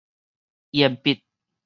[0.71, 1.21] 延畢